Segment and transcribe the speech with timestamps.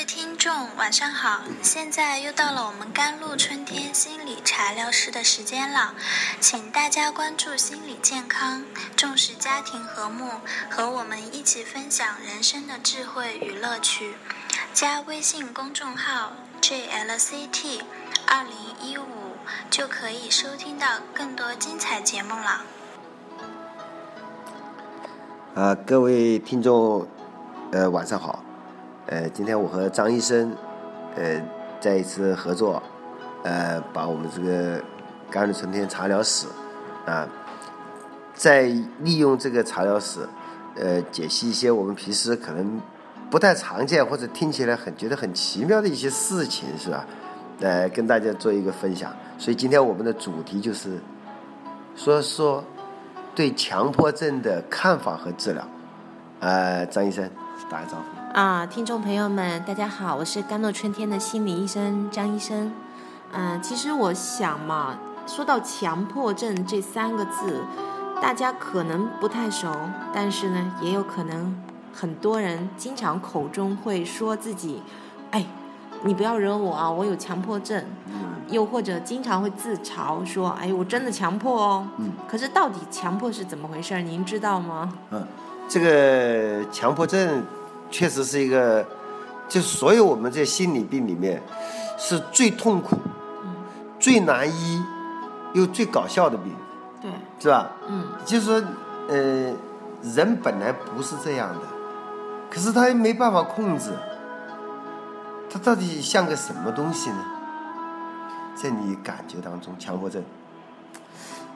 [0.00, 1.42] 位听众，晚上好！
[1.60, 5.94] 现在又到了我们甘露春天心理茶疗师的时间了，
[6.40, 8.64] 请大家关注心理健康，
[8.96, 10.40] 重视家庭和睦，
[10.70, 14.14] 和我们一起分享人生的智慧与乐趣。
[14.72, 16.32] 加微信公众号
[16.62, 17.82] jlct
[18.26, 19.04] 二零一五，
[19.68, 22.64] 就可以收听到更多精彩节目了。
[25.56, 27.06] 啊，各位听众，
[27.72, 28.42] 呃，晚上好。
[29.10, 30.56] 呃，今天我和张医生，
[31.16, 31.42] 呃，
[31.80, 32.80] 再一次合作，
[33.42, 34.80] 呃，把我们这个
[35.28, 36.46] 甘露春天茶疗史，
[37.06, 37.28] 啊，
[38.32, 38.62] 再
[39.00, 40.20] 利用这个茶疗史，
[40.76, 42.80] 呃，解析一些我们平时可能
[43.28, 47.04] 不太常见或者听起来很觉得很奇妙的一些事情，是吧？
[47.58, 49.12] 来跟大家做一个分享。
[49.36, 51.00] 所以今天我们的主题就是
[51.96, 52.62] 说说
[53.34, 55.66] 对强迫症的看法和治疗。
[56.38, 57.28] 呃，张医生，
[57.68, 58.19] 打个招呼。
[58.32, 62.72] 啊，听众朋友们，大家好，我是甘露春天的心理医生张医生。
[63.32, 64.96] 嗯，其实我想嘛，
[65.26, 67.60] 说到强迫症这三个字，
[68.22, 69.74] 大家可能不太熟，
[70.14, 71.60] 但是呢，也有可能
[71.92, 74.80] 很多人经常口中会说自己，
[75.32, 75.44] 哎，
[76.04, 77.84] 你不要惹我啊，我有强迫症。
[78.48, 81.88] 又或者经常会自嘲说，哎，我真的强迫哦。
[81.98, 82.12] 嗯。
[82.28, 84.00] 可是到底强迫是怎么回事？
[84.02, 84.92] 您知道吗？
[85.10, 85.24] 嗯，
[85.68, 87.44] 这个强迫症。
[87.90, 88.86] 确实是一个，
[89.48, 91.42] 就所有我们这心理病里面，
[91.98, 92.96] 是最痛苦、
[93.98, 94.82] 最难医
[95.52, 96.54] 又最搞笑的病，
[97.02, 97.10] 对，
[97.40, 97.70] 是吧？
[97.88, 98.68] 嗯，就是说，
[99.08, 99.52] 呃，
[100.02, 101.62] 人本来不是这样的，
[102.48, 103.92] 可是他又没办法控制，
[105.50, 107.24] 他到底像个什么东西呢？
[108.54, 110.22] 在你感觉当中，强迫症？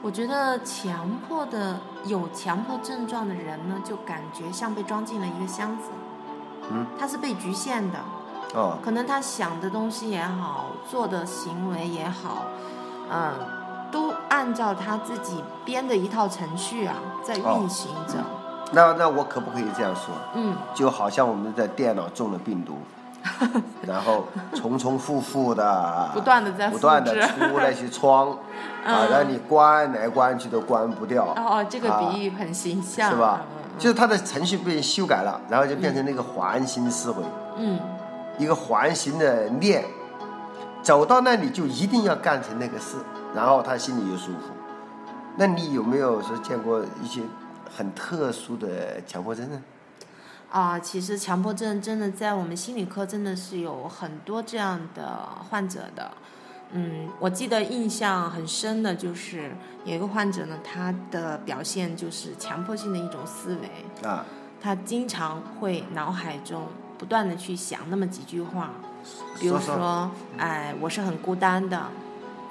[0.01, 5.83] 我觉得强迫的有强迫症状的人呢，就感觉像被装进了一个箱子。
[6.71, 7.99] 嗯，他是被局限的，
[8.53, 12.45] 哦，可能他想的东西也好，做的行为也好，
[13.11, 13.31] 嗯，
[13.91, 18.15] 都按照他自己编的一套程序啊，在运行着。
[18.71, 20.13] 那那我可不可以这样说？
[20.33, 22.79] 嗯，就好像我们在电脑中了病毒，
[23.85, 28.31] 然后重重复复的，不断的在不断的出那些窗，
[28.83, 31.25] 啊，让你关来关去都关不掉。
[31.25, 33.41] 哦哦，这个比喻很形象，是吧？
[33.77, 37.23] 就是它的程序被修改了，然后就变成那个环形思维，
[37.57, 37.79] 嗯，
[38.37, 39.83] 一个环形的链，
[40.81, 42.97] 走到那里就一定要干成那个事，
[43.35, 44.53] 然后他心里就舒服。
[45.37, 47.21] 那你有没有说见过一些
[47.75, 49.61] 很特殊的强迫症呢？
[50.49, 56.11] 啊，其实强迫症真的在我们心理科真的是有很多这样的患者的。
[56.71, 59.51] 嗯，我记得印象很深的就是
[59.85, 64.07] 有一个患者呢，他的表现就是强迫性的一种思维。
[64.07, 64.25] 啊，
[64.61, 66.63] 他经常会脑海中
[66.97, 68.71] 不断的去想那么几句话，
[69.39, 71.81] 比如说，哎，我是很孤单的，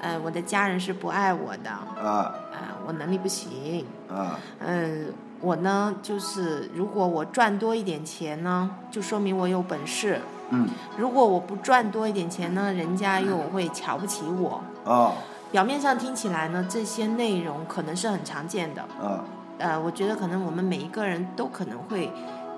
[0.01, 3.85] 呃，我的家人是不爱我的啊，呃，我能力不行。
[4.09, 10.21] 啊，嗯，我呢就是如果我赚多一点钱呢，就说明我有本事。
[10.49, 10.67] 嗯，
[10.97, 14.61] 如果我不赚多一点钱呢，人家又会瞧不起我。
[14.83, 15.13] 哦，
[15.51, 18.81] 表面上听起来呢，这些内容可能是很常见的。
[19.01, 19.23] 啊，
[19.57, 22.11] 呃，我觉得可能我们每一个人都可能会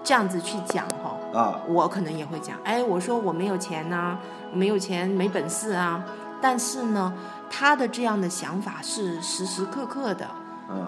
[0.04, 1.40] 这样子去讲哈。
[1.40, 4.18] 啊，我可能也会讲，哎，我说我没有钱呐，
[4.54, 6.04] 没有钱，没本事啊。
[6.42, 7.14] 但是呢，
[7.50, 10.28] 他的这样的想法是时时刻刻的、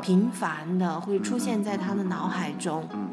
[0.02, 2.88] 频繁的会出现在他的脑海中。
[2.94, 3.10] 嗯，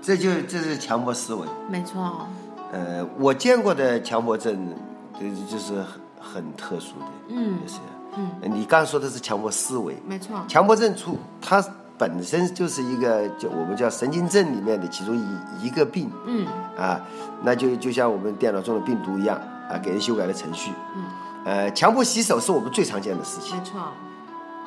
[0.00, 1.46] 这就这是强迫思维。
[1.68, 2.26] 没错。
[2.74, 4.68] 呃，我见过的强迫症，
[5.14, 7.78] 就就是很很特殊的，嗯，就是，
[8.16, 11.64] 嗯，你刚说的是强迫思维，没错，强迫症出它
[11.96, 16.44] 本身就是一个叫我们叫神经症里面的其中一一个病，嗯，
[16.76, 17.00] 啊，
[17.44, 21.04] 那就就像我们电脑中的病毒一样，啊，给人修改了程序，嗯，
[21.44, 23.78] 呃，强迫洗手是我们最常见的事情，没错，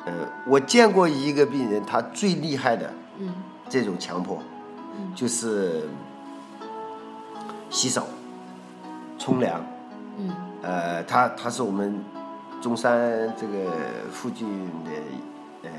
[0.06, 0.12] 呃，
[0.46, 3.34] 我见过一个病人，他最厉害的，嗯，
[3.68, 4.38] 这种强迫，
[4.96, 5.86] 嗯，就是。
[7.70, 8.02] 洗手、
[9.18, 9.60] 冲凉，
[10.18, 10.30] 嗯，
[10.62, 12.02] 呃，他他是我们
[12.60, 13.70] 中山这个
[14.10, 14.90] 附近的
[15.64, 15.70] 呃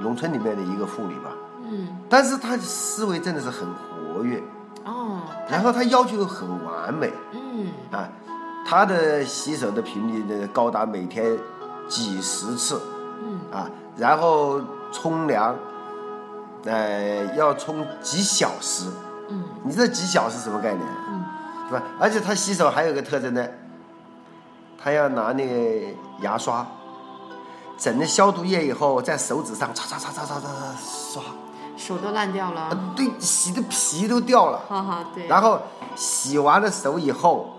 [0.00, 1.30] 农村里面的一个妇女吧，
[1.64, 4.40] 嗯，但是他的思维真的是很活跃，
[4.84, 5.20] 哦，
[5.50, 8.08] 然后他要求很完美，嗯，啊，
[8.64, 11.36] 他的洗手的频率呢高达每天
[11.88, 12.80] 几十次，
[13.22, 14.60] 嗯，啊，然后
[14.92, 15.56] 冲凉，
[16.64, 18.88] 呃，要冲几小时。
[19.64, 20.86] 嗯，你这几小是什么概念？
[21.08, 21.24] 嗯，
[21.68, 21.82] 是吧？
[22.00, 23.46] 而且他洗手还有个特征呢，
[24.82, 26.66] 他要拿那个牙刷，
[27.78, 30.46] 整了消毒液以后，在手指上擦擦擦擦擦擦
[30.76, 31.22] 刷。
[31.76, 32.62] 手都烂掉了。
[32.62, 34.60] 啊对，洗的皮都掉了。
[34.68, 35.28] 哈哈，对。
[35.28, 35.60] 然后
[35.94, 37.54] 洗完了手以后，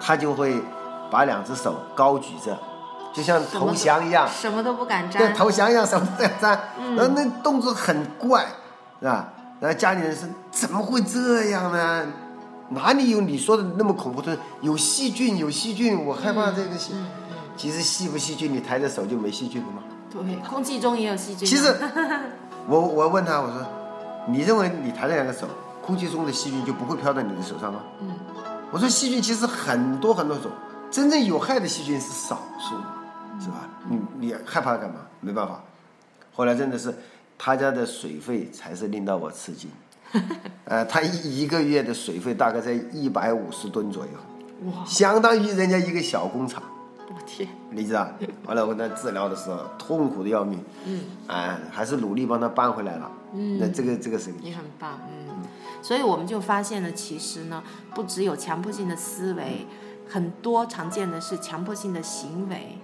[0.00, 0.62] 他就会
[1.10, 2.58] 把两只手高举着，
[3.14, 6.60] 就像投降一样，什么都不敢沾对，投降一样，什么都不敢沾。
[6.78, 8.44] 嗯然后那动作很怪，
[9.00, 9.28] 是吧？
[9.60, 12.06] 然后家里人说怎么会这样呢？
[12.70, 14.36] 哪里有你说的那么恐怖的？
[14.62, 16.92] 有细菌，有细菌，我害怕这个细。
[16.94, 17.06] 嗯
[17.56, 19.80] 其实细不细菌，你抬着手就没细菌了吗？
[20.10, 21.48] 对，空气中也有细菌啊。
[21.48, 21.72] 其实，
[22.66, 23.64] 我我问他，我说，
[24.26, 25.46] 你认为你抬着两个手，
[25.80, 27.78] 空气中的细菌就不会飘到你的手上吗？
[28.00, 28.10] 嗯，
[28.72, 30.50] 我说细菌其实很多很多种，
[30.90, 32.74] 真正有害的细菌是少数，
[33.40, 33.68] 是吧？
[33.88, 34.96] 你你害怕干嘛？
[35.20, 35.62] 没办法。
[36.34, 36.92] 后来真的是，
[37.38, 39.70] 他家的水费才是令到我吃惊。
[40.64, 46.62] 呃，他一一个月的水费大概在一百五十吨左右，哇，相当于人家一个小工厂。
[47.08, 48.08] 我天，你知道？
[48.46, 53.10] 完了，我在治疗的时候痛苦的要命，嗯，啊，还是努力帮他搬回来了。
[53.34, 55.42] 嗯那这个这个是你很棒，嗯。
[55.82, 57.62] 所以我们就发现了，其实呢，
[57.94, 59.66] 不只有强迫性的思维，
[60.08, 62.78] 很多常见的是强迫性的行为。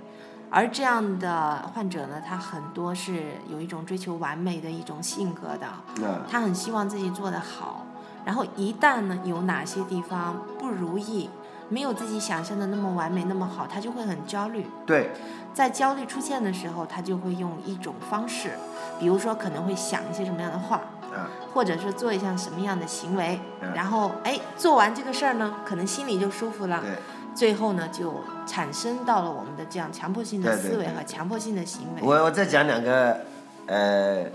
[0.51, 5.67] 而这样的患者呢，他很多是有一种追求完美的一种性格的，
[6.07, 7.87] 啊，他很希望自己做得好，
[8.25, 11.31] 然后一旦呢有哪些地方不如意，
[11.69, 14.67] 没有自己想象的那么完美那么好，他就会很焦虑。
[14.85, 15.13] 对，
[15.55, 18.51] 在焦虑出现的时候，他就会用一种方式，
[18.99, 20.79] 比如说可能会想一些什么样的话，
[21.15, 26.99] 啊，或者是做一项什么样的行为，嗯然后哎做完这个事儿呢，可能心里就舒服了，对，
[27.41, 28.13] 最后呢就
[28.47, 33.19] 产生到了我们的这样强迫性的思维和强迫性的行为，我我再讲两个，
[33.65, 34.27] 呃，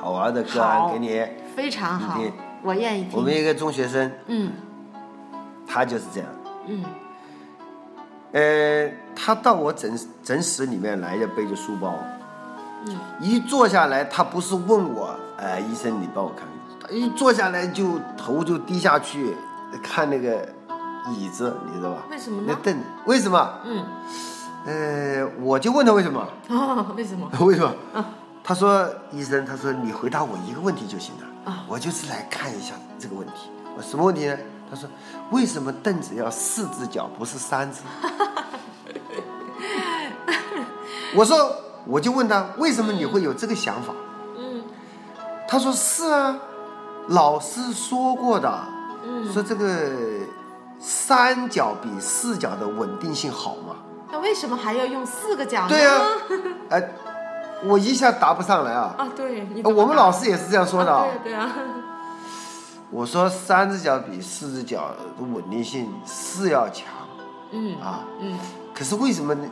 [0.00, 1.24] 好玩的个好案给你。
[1.54, 2.20] 非常好，
[2.64, 3.12] 我愿意听。
[3.16, 4.50] 我们一个中学生，嗯。
[5.64, 6.28] 他就是这样。
[6.66, 6.84] 嗯。
[8.32, 11.94] 呃，他到我诊诊室里面来，要背着书包，
[12.84, 16.48] 嗯，一坐下来，他不是问我，呃，医生你帮我看，
[16.82, 19.36] 他一坐下来就头就低下去
[19.80, 20.48] 看那个
[21.12, 22.02] 椅子，你知道吧？
[22.10, 22.46] 为什么呢？
[22.48, 23.58] 那凳子，为什么？
[23.64, 23.84] 嗯
[24.66, 27.30] 呃，我就问他为什么，哦，为什么？
[27.40, 27.74] 为什么？
[28.44, 33.50] 他说医生，他说你回答我一个问题就行了，啊我就是来看一下这个问题。
[33.76, 34.36] 我什么问题呢？
[34.70, 34.88] 他说
[35.30, 37.80] 为什么凳子要四只脚不是三只？
[41.16, 41.56] 我说
[41.86, 43.92] 我就问他为什么你会有这个想法？
[44.36, 44.62] 嗯
[45.48, 46.36] 他说是啊，
[47.08, 48.64] 老师说过的，
[49.04, 49.90] 嗯，说这个
[50.80, 53.76] 三角比四角的稳定性好嘛。
[54.10, 55.68] 那为什么还要用四个角呢？
[55.68, 56.02] 对啊，
[56.70, 56.92] 哎，
[57.64, 58.94] 我一下答不上来啊。
[58.98, 61.06] 啊，对，我们老师也是这样说的。
[61.22, 61.48] 对对啊，
[62.90, 66.86] 我说三只脚比四只脚的稳定性是要强
[67.52, 68.38] 嗯啊，嗯，
[68.74, 69.48] 可是为什么你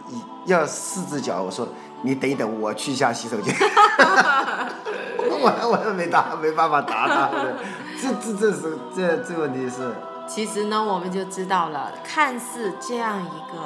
[0.46, 1.42] 要四只脚？
[1.42, 1.68] 我说
[2.02, 3.54] 你等一等，我去一下洗手间。
[5.40, 7.30] 我我没答，没办法答他。
[8.00, 9.92] 这这这是这这问题是，
[10.28, 13.62] 其实呢，我们就知道了，看似这样一个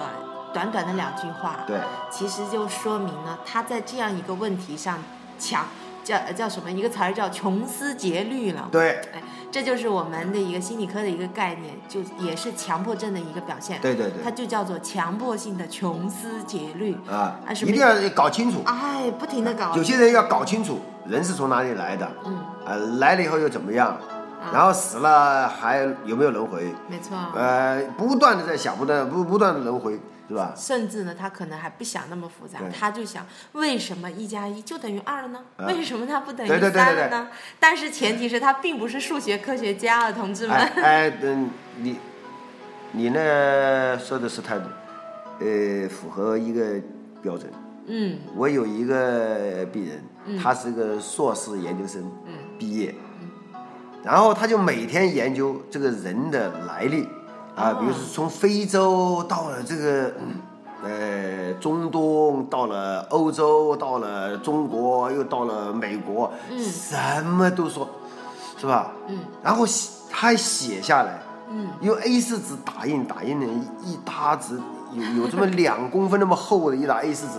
[0.55, 1.77] 短短的两句话，对
[2.11, 4.99] 其实就说明了他在这样一个问题上
[5.39, 5.67] 强
[6.05, 8.69] 叫叫什么一个词儿叫穷思竭虑了。
[8.71, 13.81] 对哎，这就是我们的一个心理科的一个概念，就也是强迫症的一个表现。
[13.81, 16.97] 对对它对就叫做强迫性的穷思竭虑。
[17.11, 18.63] 啊，啊一定要搞清楚。
[18.67, 19.77] 哎，不停的搞。
[19.77, 23.97] 有些人要搞清楚人是从哪里来的，嗯，呃，来了以后又怎么样，
[24.53, 26.73] 然后死了还有没有轮回？
[26.89, 27.17] 没错。
[27.35, 30.53] 呃，不断的在想，不断不不断的轮回，是吧？
[30.57, 35.41] 甚至呢，他可能还不想那么复杂，他就想为什么一加一就等于二了呢？
[35.59, 37.29] 啊为什么它不等于对对对对三了呢？
[37.61, 40.57] 但是前提是他并不是数学科学家啊，同志们。
[40.57, 41.97] 哎哎，嗯，你
[42.93, 46.81] 你呢说的是太对，呃，符合一个
[47.23, 47.51] 标准。
[47.85, 52.95] 嗯我有一个病人，他是个硕士研究生嗯毕业，
[54.03, 57.09] 然后他就每天研究这个人的来历
[57.55, 57.77] 啊，哦。
[57.81, 60.13] 比如说从非洲到了这个。
[60.85, 66.59] 呃，中东到了欧洲，到了中国，又到了美国，嗯。
[66.59, 67.89] 什么都说，
[68.59, 68.91] 是吧？
[69.07, 69.21] 嗯。
[69.45, 69.65] 然后
[70.11, 71.69] 他还写下来，嗯。
[71.83, 73.47] 用 A 四纸打印，打印了
[73.85, 74.61] 一沓纸，
[74.93, 77.35] 有有这么两公分那么厚的一沓 A 四纸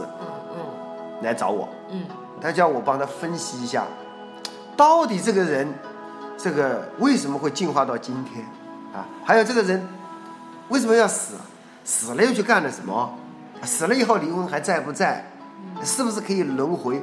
[0.52, 1.22] 嗯。
[1.22, 2.02] 来找我，嗯。
[2.40, 3.84] 他叫我帮他分析一下，
[4.78, 5.68] 到底这个人，
[6.38, 8.46] 这个为什么会进化到今天
[8.94, 9.06] 啊？
[9.26, 9.88] 还有这个人
[10.70, 11.36] 为什么要死？
[11.84, 13.18] 死了又去干了什么？
[13.64, 15.30] 死了以后灵魂还在不在？
[15.84, 17.02] 是不是可以轮回？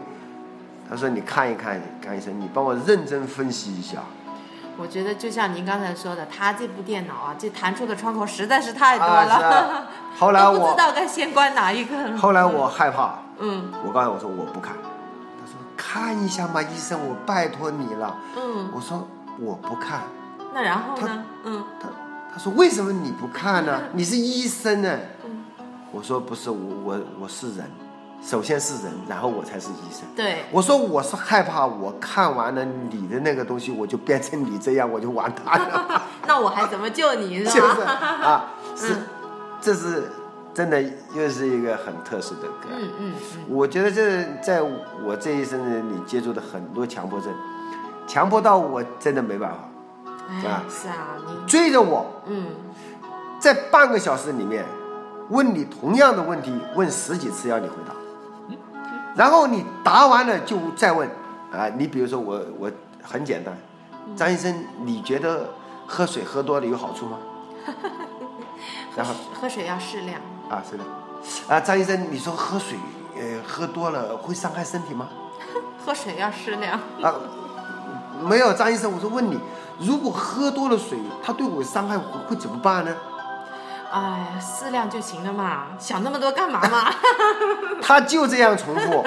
[0.89, 4.33] 他说：“你看一看，甘医生，你帮我认真分析一下。”嗯，
[4.77, 9.87] 我觉得就像您刚才说的，他这部电脑啊，这弹出的窗口实在是太多了，啊。
[10.19, 12.19] 后来我 不知，道该先关哪一个了。
[12.19, 18.17] 后来我害怕，嗯我刚才我说我不看，他说看一下嘛，医生，我拜托你了。
[18.37, 19.07] 嗯，我说
[19.41, 20.03] 我不看，
[20.55, 21.25] 那然后呢？
[21.45, 21.89] 嗯他
[22.33, 23.81] 他说为什么你不看呢？
[23.93, 24.99] 你是医生呢。
[25.93, 27.67] 我说不是，我我我是人，
[28.23, 30.03] 首先是人，然后我才是医生。
[30.15, 37.81] 对，我说我是害怕，我看完了你的那个东西，我就变成你这样，我就完蛋了， 那我还怎么救你是 就是？
[37.83, 38.97] 啊， 是，
[39.61, 40.13] 这是
[40.55, 40.81] 真的
[41.13, 42.69] 又是一个很特殊的歌。
[42.71, 47.33] 嗯嗯嗯，我觉得这在我这一生里接触的很多强迫症，
[48.11, 49.59] 强迫到我真的没办法，
[50.29, 52.47] 哎啊，是啊，你追着我嗯
[53.39, 54.65] 在半个小时里面
[55.29, 57.95] 问你同样的问题，问十几次要你回答，
[59.15, 61.09] 然后你答完了就再问
[61.53, 61.69] 啊。
[61.79, 62.69] 你比如说我我
[63.01, 63.57] 很简单，
[64.17, 64.53] 张医生，
[64.85, 65.49] 你觉得
[65.87, 67.19] 喝水喝多了有好处吗？
[68.97, 70.21] 然后喝水要适量。
[70.49, 70.83] 啊，是的，
[71.55, 72.77] 啊，张医生，你说喝水
[73.17, 75.09] 呃喝多了会伤害身体吗？
[75.87, 76.73] 喝水要适量。
[77.01, 77.15] 啊，
[78.23, 79.39] 没有，张医生，我说问你，
[79.79, 82.95] 如果喝多了水，它对我伤害会会怎么办呢？
[83.93, 86.93] 哎呀，适量就行了嘛，想那么多干嘛嘛？
[87.83, 89.05] 他就这样重复，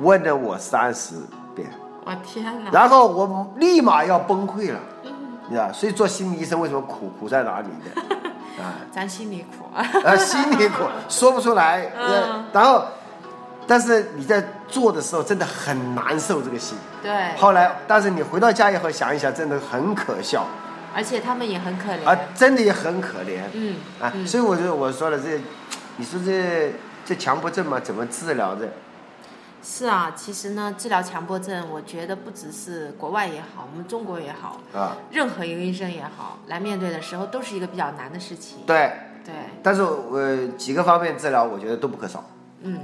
[0.00, 1.14] 问了我三十
[1.54, 1.70] 遍，
[2.04, 2.70] 我天哪！
[2.70, 4.78] 然后我立马要崩溃了，
[5.48, 8.02] 你知道，所以做心理医生为什么苦苦在哪里呢？
[8.58, 9.80] 啊， 咱心里苦啊。
[10.04, 11.90] 啊，心里苦，说不出来，
[12.52, 12.84] 然后，
[13.68, 16.76] 但是你在做的时候真的很难受这个心。
[17.02, 20.46] 对，后来，但是你回到家以后想一想，真的很可笑，
[20.94, 22.04] 而且他们也很可怜。
[22.04, 23.42] 啊，真的也很可怜。
[23.52, 25.38] 嗯啊，嗯所以我就我说了，这，
[25.98, 26.72] 你说这
[27.04, 28.68] 这强迫症嘛，怎么治疗的？
[29.62, 38.60] 是啊，其实呢，治疗强迫症，我觉得不只是国外也好，我们中国也好，啊，任何一个医生也好，来面对的时候都是一个比较难的事情。
[38.64, 38.92] 对，
[39.24, 42.24] 对，但是呃几个方面治疗，我觉得都不可少。
[42.62, 42.78] 嗯，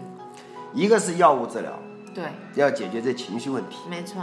[0.75, 1.71] 一个是药物治疗，
[2.13, 3.79] 对，要解决这情绪问题。
[3.89, 4.21] 没错，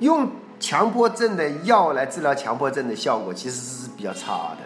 [0.00, 0.28] 用
[0.58, 4.58] 强迫症的药来治疗强迫症的效果其实是比较差的。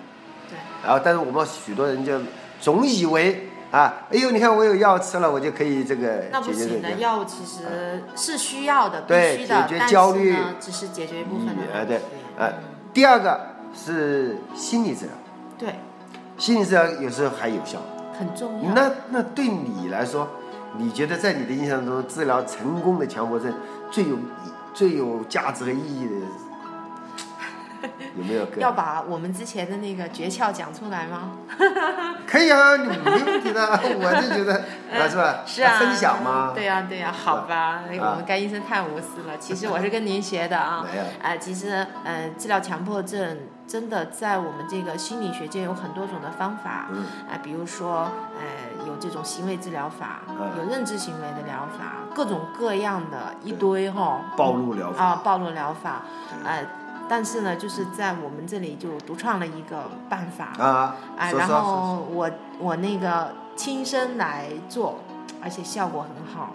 [0.48, 2.18] 对，然后，但是我们许多人就
[2.60, 7.02] 总以为啊，哎呦，你看我有药吃了，我就可以这个那不解决这个行的，。
[7.02, 12.52] 药物其实是需要的，必对须的，解决焦虑，只是解决一部分的啊，对问题。，啊嗯，
[12.94, 13.38] 第二个
[13.74, 15.14] 是心理治疗，
[15.58, 15.74] 对，
[16.38, 17.78] 心理治疗有时候还有效。
[18.18, 18.72] 很重要。
[18.72, 20.26] 那那对你来说，
[20.78, 23.52] 你觉得在你的印象中，治疗成功的强迫症
[23.90, 24.18] 最有
[24.74, 26.12] 最有价值和意义的
[28.16, 28.46] 有没有？
[28.58, 31.32] 要把我们之前的那个诀窍讲出来吗？
[32.26, 33.60] 可以啊，你没问题的，
[34.00, 35.40] 我就觉得啊， 是吧？
[35.46, 36.52] 是啊，分享嘛。
[36.54, 39.36] 对呀、对呀、好吧，那个啊我们甘医生太无私了。
[39.38, 40.84] 其实我是跟您学的啊。
[40.90, 46.88] 没有啊，其实呃，治疗强迫症真的在我们这个心理学界有很多种的方法。
[46.90, 54.20] 嗯啊，比如说呃，有这种行为治疗法，嗯有认知行为的疗法，各种各样的一堆哈。
[54.36, 56.02] 暴露疗法啊，暴露疗法，
[56.44, 56.64] 呃，
[57.08, 60.52] 但是呢，就是在我们这里就独创了一个办法。
[60.58, 64.98] 啊，啊，然后我我那个亲身来做，
[65.42, 66.52] 而且效果很好。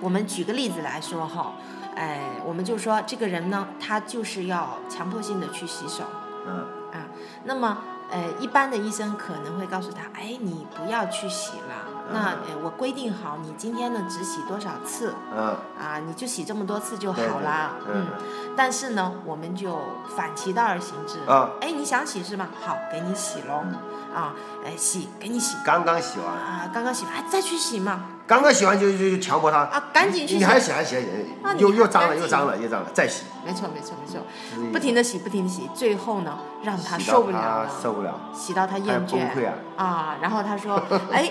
[0.00, 1.52] 我们举个例子来说哈，
[1.94, 6.04] 哎，我们就说这个人呢，他就是要强迫性的去洗手
[6.46, 6.58] 嗯
[6.92, 7.08] 啊。
[7.44, 7.78] 那么，
[8.10, 11.85] 呃，一般的医生可能会告诉他，哎，你不要去洗了。
[12.12, 15.98] 那呃，我规定好，你今天呢只洗多少次嗯，啊？
[15.98, 17.72] 你就洗这么多次就好啦。
[17.88, 18.52] 嗯嗯。
[18.56, 19.78] 但是呢，我们就
[20.16, 21.18] 反其道而行之。
[21.30, 22.48] 啊，哎，你想洗是吧？
[22.64, 23.62] 好，给你洗喽。
[23.64, 23.74] 嗯
[24.14, 24.32] 啊，
[24.64, 25.56] 哎，洗，给你洗。
[25.62, 28.06] 刚刚洗完，啊，刚刚洗完，哎，再去洗嘛。
[28.26, 30.38] 刚刚洗完就就就强迫他啊，赶紧去洗。
[30.38, 31.08] 你还洗还洗还洗
[31.58, 34.20] 又又脏了又脏了又脏了，再洗，没错，没错，没错，
[34.72, 40.82] 不停的洗，不停的洗，最后呢，让他受不了了，受不了，洗到他他厌倦崩溃啊，啊，然后他说，
[41.12, 41.30] 哎，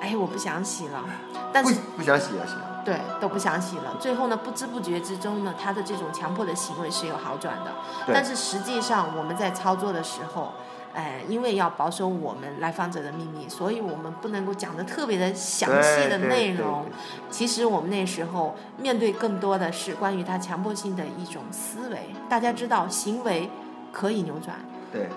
[0.00, 1.04] 哎，我不想洗了，
[1.52, 7.72] 但是不想洗啊，对都不想洗了，最后呢，不知不觉之中呢，他的这种强迫的行为是有好转的，
[8.06, 10.52] 对但是实际上我们在操作的时候。
[10.94, 16.84] 哎，因为要保守我们来访者的秘密，所以我们不能够讲的特别的详细的内容。
[16.84, 16.92] 对
[17.28, 22.14] 其实我们那时候面对更多的是关于他强迫性的一种思维。
[22.30, 23.50] 大家知道，行为
[23.92, 24.56] 可以扭转，
[24.90, 25.10] 对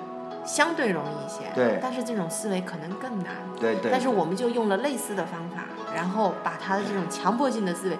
[0.45, 3.35] 相对容易一些，对但是这种思维可能更难。
[3.59, 5.65] 对对，但是我们就用了类似的方法，
[5.95, 7.97] 然后把他的这种强迫性的思维，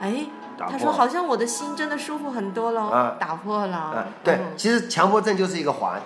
[0.00, 0.26] 哎，
[0.58, 3.76] 他说好像我的心真的舒服很多了，啊打破了。
[3.76, 6.00] 啊，对嗯，其实强迫症就是一个环，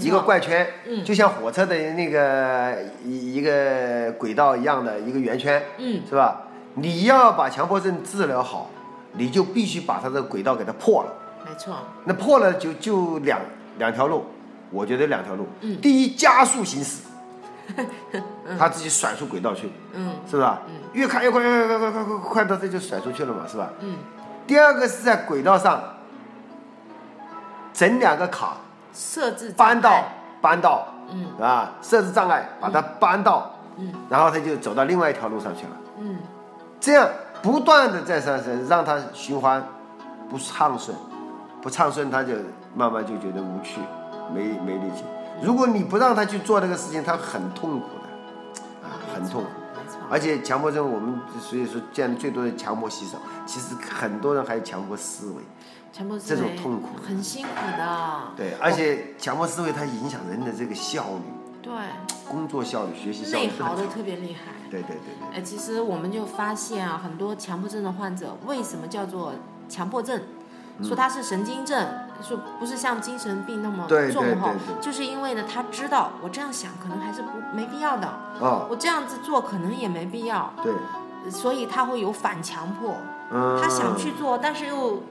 [0.00, 6.42] 一个怪圈，嗯就像火车的那个一一个轨道一样的一个圆圈，嗯，是吧？
[6.74, 8.68] 你要把强迫症治疗好，
[9.12, 11.12] 你就必须把它的轨道给它破了。
[11.48, 13.40] 没错，那破了就就两
[13.78, 14.26] 两条路，
[14.70, 15.46] 我觉得两条路。
[15.60, 15.80] 嗯。
[15.80, 17.02] 第一，加速行驶，
[18.58, 20.12] 他自己甩出轨道去，嗯。
[20.28, 20.60] 是吧？
[20.92, 23.70] 越开越快，越快，快快快快到这就甩出去了嘛，是吧？
[23.80, 23.96] 嗯，
[24.46, 25.82] 第二个是在轨道上
[27.72, 28.56] 整两个卡
[28.94, 30.04] 设置障搬到碍
[30.40, 31.26] 搬到，嗯。
[31.40, 33.92] 啊，设置障碍，把它搬到，嗯。
[34.08, 35.76] 然后他就走到另外一条路上去了。
[35.98, 36.18] 嗯。
[36.78, 37.08] 这样
[37.42, 39.62] 不断的在上升，让它循环
[40.28, 40.96] 不畅顺，
[41.60, 42.34] 不畅顺，他就
[42.74, 43.80] 慢慢就觉得无趣，
[44.34, 45.04] 没没力气。
[45.42, 49.50] 如果你不让他去做这个事情，他很痛苦的，啊，很痛苦。
[50.08, 55.42] 而且强迫症，我们所以说见的最多的强迫洗手，其实很多人还有强迫思维。
[55.92, 58.18] 强迫思维这种痛苦很辛苦的。
[58.36, 61.22] 对，而且强迫思维它影响人的这个效率、
[61.62, 61.72] 对，
[62.28, 63.88] 工作效率、学习效率内耗的都。
[63.88, 64.52] 特别厉害。
[64.70, 69.32] 对对对对，哎，其实我们就发现啊，很多强迫症的患者为什么叫做
[69.68, 70.20] 强迫症？
[70.82, 71.88] 说他是神经症，
[72.22, 78.08] 说不是像精神病那么重哈就是因为呢，他知道我这样想可能还是不没必要的，
[78.40, 80.72] 哦，我这样子做可能也没必要，对，
[81.30, 82.96] 所以他会有反强迫，
[83.30, 85.02] 嗯，他想去做，但是又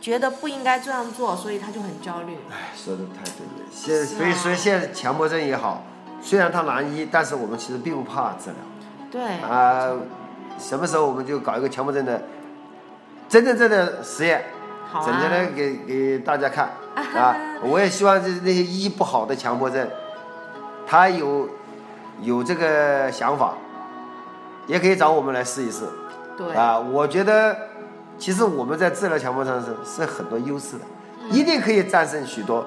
[0.00, 2.36] 觉得不应该这样做，所以他就很焦虑。
[2.50, 3.68] 哎，说的太对了。
[3.70, 5.84] 现所以说现在强迫症也好，
[6.20, 8.56] 虽然它难医，但是我们其实并不怕治疗
[9.10, 9.92] 对，啊、
[10.58, 12.22] 什么时候我们就搞一个强迫症的
[13.28, 14.44] 真真正的实验，
[14.92, 16.70] 好整天啊，的给给大家看
[17.16, 17.34] 啊！
[17.62, 19.88] 我也希望就是那些医不好的强迫症，
[20.86, 21.48] 他有
[22.20, 23.54] 有这个想法，
[24.66, 25.88] 也可以找我们来试一试
[26.36, 26.78] 对，啊！
[26.78, 27.56] 我觉得
[28.18, 30.84] 其实我们在治疗强迫症是是很多优势的，
[31.20, 32.66] 嗯一定可以战胜许多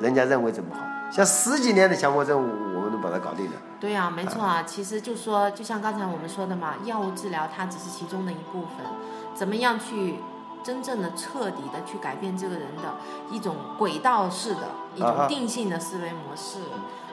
[0.00, 0.80] 人家认为怎么好，
[1.12, 2.38] 像十几年的强迫症，
[2.74, 3.52] 我们都把它搞定了。
[3.78, 4.62] 对呀、没错啊。
[4.66, 8.86] 其实就说，就像刚才我们说的嘛，药物治疗它只是其中的一部分，
[9.34, 10.16] 怎么样去
[10.62, 12.94] 真正的、彻底的去改变这个人的
[13.30, 14.62] 一种轨道式的
[14.94, 16.58] 一种定性的思维模式，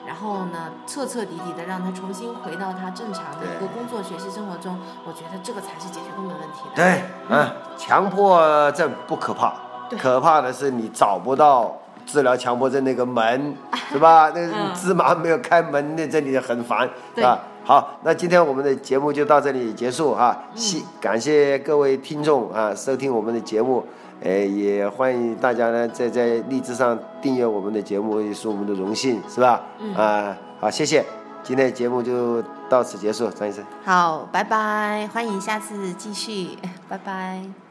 [0.06, 6.76] 然后呢，彻彻底底的让他重新回到他正常的一个工作、学习、生活中，我觉得这个才是解决根本问题的。
[6.76, 9.54] 对，嗯，强迫症不可怕，
[9.98, 11.76] 可怕的是你找不到
[12.06, 13.56] 治疗强迫症那个门，
[13.90, 14.30] 是吧？
[14.34, 17.38] 那芝麻没有开门，那这里很烦，是对吧？
[17.68, 20.34] 好，那今天我们的节目就到这里结束啊！
[20.54, 23.84] 谢、感谢各位听众啊收听我们的节目，
[24.22, 29.60] 呃，也欢迎大家呢在在荔枝上订阅我们的节目，也是我们的荣幸，是吧？
[29.80, 31.04] 嗯啊，好，谢谢，
[31.42, 33.62] 今天的节目就到此结束，张医生。
[33.84, 36.56] 好，拜拜，欢迎下次继续，
[36.88, 37.67] 拜拜。